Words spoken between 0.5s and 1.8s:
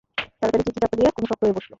চিঠি চাপা দিয়ে কুমু শক্ত হয়ে বসল।